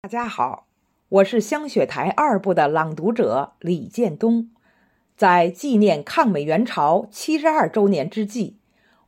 [0.00, 0.68] 大家好，
[1.08, 4.48] 我是香雪台二部的朗读者李建东。
[5.16, 8.54] 在纪念抗美援朝七十二周年之际，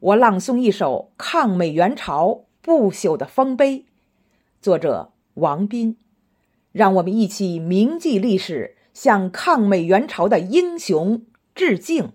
[0.00, 3.78] 我朗诵一首《抗美援朝不朽的丰碑》，
[4.60, 5.96] 作者王斌。
[6.72, 11.22] 让我们一起铭记历史，向抗美援朝的英雄
[11.54, 12.14] 致敬。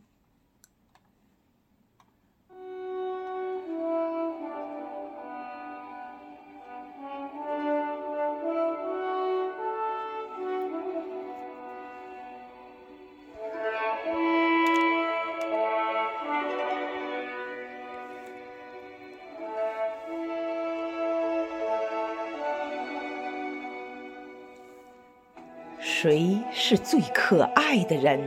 [26.05, 28.19] 谁是最可爱的人？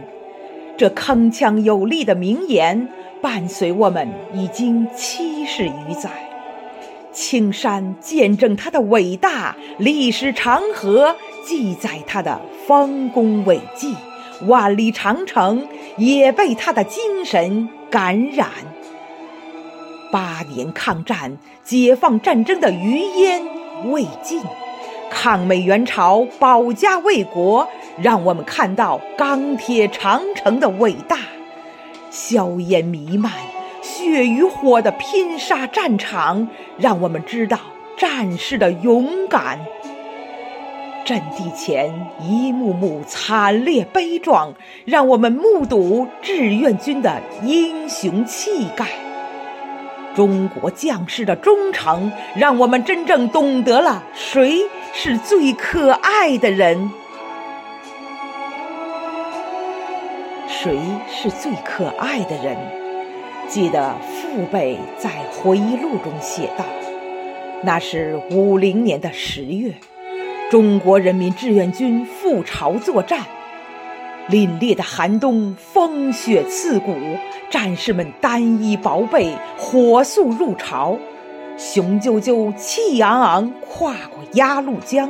[0.76, 2.88] 这铿锵有力的名言
[3.22, 6.10] 伴随我们已经七十余载。
[7.12, 11.14] 青山见证他的伟大，历史长河
[11.46, 13.94] 记载他的丰功伟绩，
[14.48, 15.64] 万里长城
[15.96, 18.48] 也被他的精神感染。
[20.10, 23.40] 八年抗战，解放战争的余烟
[23.92, 24.42] 未尽。
[25.10, 27.68] 抗美援朝，保家卫国，
[28.00, 31.16] 让我们看到钢铁长城的伟大；
[32.10, 33.32] 硝烟弥漫、
[33.82, 37.58] 血与火的拼杀战场，让我们知道
[37.96, 39.58] 战士的勇敢。
[41.04, 44.52] 阵地前一幕幕惨烈悲壮，
[44.84, 48.86] 让我们目睹志愿军的英雄气概。
[50.14, 56.90] 中国将士的忠诚，让我们真正懂得了谁是最可爱的人。
[60.48, 60.76] 谁
[61.08, 62.56] 是最可爱的人？
[63.46, 66.64] 记得父辈在回忆录中写道
[67.62, 69.74] ：“那是五零年的十月，
[70.50, 73.20] 中国人民志愿军赴朝作战。”
[74.30, 76.94] 凛冽的寒冬，风雪刺骨，
[77.48, 80.98] 战士们单衣薄被，火速入朝，
[81.56, 85.08] 雄赳赳、气昂昂跨过鸭绿江，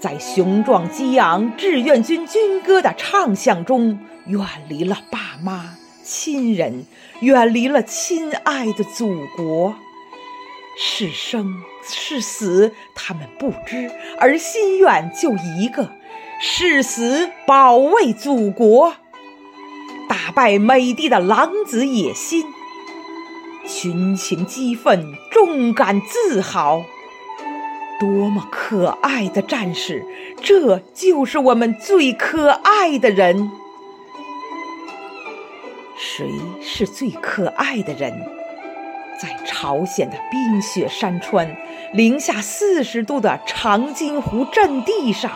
[0.00, 6.86] 在雄壮激昂志愿军军歌的唱响中，远离了爸妈、亲人，
[7.20, 9.76] 远离了亲爱的祖国。
[10.76, 15.88] 是生是死，他们不知，而心愿就一个。
[16.40, 18.94] 誓死保卫祖国，
[20.08, 22.44] 打败美帝的狼子野心，
[23.66, 26.84] 群情激愤，重感自豪。
[28.00, 30.04] 多么可爱的战士！
[30.42, 33.50] 这就是我们最可爱的人。
[35.96, 36.28] 谁
[36.60, 38.12] 是最可爱的人？
[39.22, 41.56] 在朝鲜的冰雪山川、
[41.92, 45.30] 零下四十度的长津湖阵地上。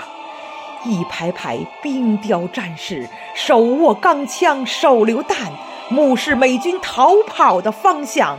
[0.84, 5.52] 一排排冰雕战士手握钢枪、手榴弹，
[5.88, 8.38] 目视美军逃跑的方向，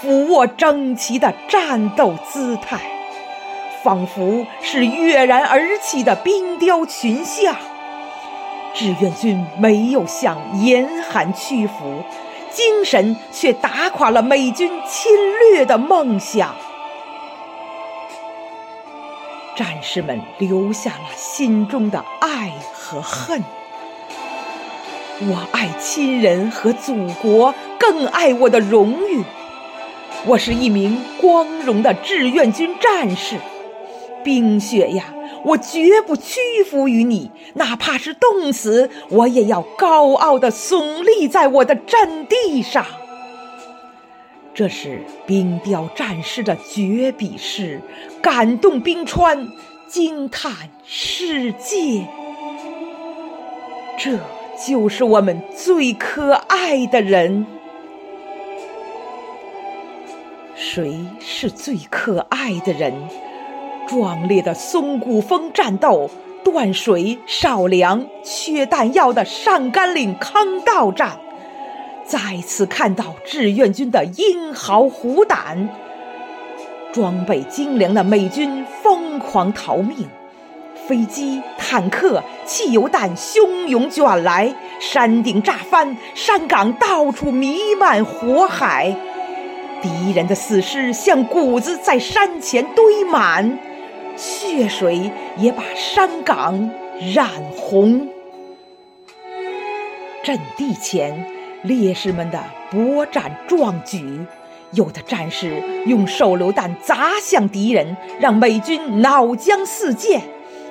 [0.00, 2.78] 俯卧整齐的战斗姿态，
[3.82, 7.56] 仿佛是跃然而起的冰雕群像。
[8.74, 12.02] 志愿军没有向严寒屈服，
[12.52, 15.10] 精神却打垮了美军侵
[15.50, 16.54] 略的梦想。
[19.58, 23.42] 战士们留下了心中的爱和恨。
[25.22, 29.24] 我爱亲人和祖国，更爱我的荣誉。
[30.26, 33.34] 我是一名光荣的志愿军战士。
[34.22, 35.06] 冰雪呀，
[35.42, 42.86] 我绝不屈服于你，哪怕是冻死，我也要高傲地耸立在我的阵地上。
[44.58, 47.80] 这是冰雕战士的绝笔诗，
[48.20, 49.46] 感动冰川，
[49.86, 50.52] 惊叹
[50.84, 52.04] 世界。
[53.96, 54.18] 这
[54.66, 57.46] 就是我们最可爱的人。
[60.56, 62.92] 谁是最可爱的人？
[63.86, 66.10] 壮烈的松骨峰战斗，
[66.42, 71.20] 断水、少粮、缺弹药的上甘岭坑道战。
[72.08, 75.68] 再次看到志愿军的英豪虎胆，
[76.90, 80.08] 装备精良的美军疯狂逃命，
[80.86, 88.96] 飞机、坦克、汽油弹汹涌卷来，山顶炸翻，山岗到处弥漫火海，
[89.82, 93.58] 敌人的死尸像谷子在山前堆满，
[94.16, 96.70] 血水也把山岗
[97.12, 98.08] 染红，
[100.24, 101.37] 阵地前。
[101.62, 104.20] 烈士们的勃展壮举，
[104.72, 110.20] 有的战士用手榴弹砸向敌人，让美军脑浆四溅；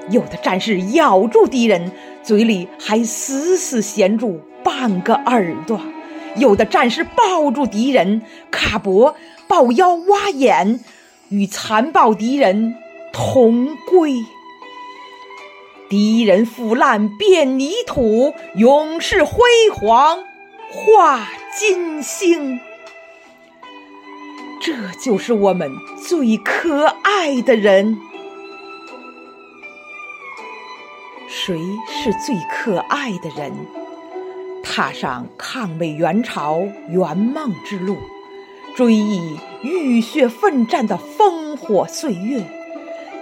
[0.09, 1.91] 有的战士咬住敌人，
[2.23, 5.77] 嘴里还死死衔住半个耳朵；
[6.35, 9.15] 有的战士抱住敌人，卡脖、
[9.47, 10.79] 抱腰、挖眼，
[11.29, 12.75] 与残暴敌人
[13.11, 14.13] 同归。
[15.89, 19.41] 敌人腐烂变泥土，勇士辉
[19.73, 20.19] 煌
[20.69, 21.27] 画
[21.57, 22.59] 金星。
[24.61, 25.71] 这就是我们
[26.07, 27.97] 最可爱的人。
[31.29, 33.53] 谁是最可爱的人？
[34.63, 37.97] 踏上抗美援朝圆梦之路，
[38.75, 42.43] 追忆浴血奋战的烽火岁月，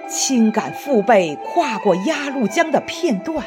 [0.10, 3.46] 亲感父辈跨过鸭绿江的片段。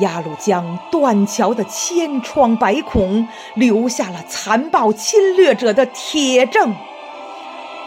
[0.00, 6.74] 鸭绿江断桥的千疮百孔，留下了残暴侵略者的铁证。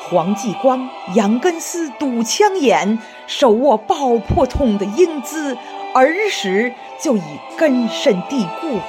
[0.09, 5.57] 黄继光、杨根思堵枪眼，手握爆破筒的英姿，
[5.93, 7.21] 儿时就已
[7.57, 8.79] 根深蒂固。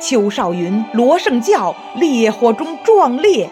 [0.00, 3.48] 邱少云、罗盛教烈火中壮烈，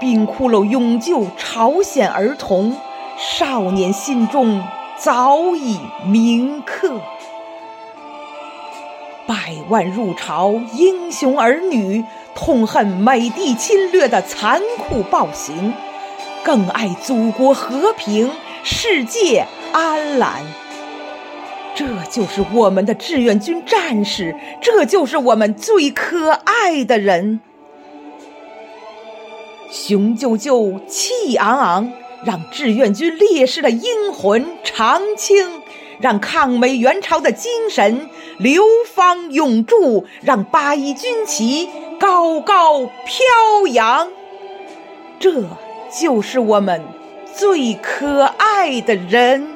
[0.00, 2.74] 冰窟窿勇救朝鲜儿童，
[3.18, 4.64] 少年心中
[4.96, 7.00] 早已铭刻。
[9.32, 15.72] 百万入朝英雄儿女，痛恨美帝侵略的残酷暴行，
[16.44, 18.30] 更爱祖国和平、
[18.62, 20.42] 世界安澜。
[21.74, 27.40] 这就是我们的志愿军战士，这就是我们最可爱的人。
[29.70, 31.90] 雄赳赳，气昂昂，
[32.26, 35.61] 让志愿军烈士的英魂长青。
[36.00, 38.08] 让抗美援朝的精神
[38.38, 38.62] 流
[38.94, 41.68] 芳永驻，让八一军旗
[41.98, 44.08] 高高飘扬。
[45.18, 45.44] 这
[46.00, 46.82] 就是我们
[47.34, 49.51] 最可爱的人。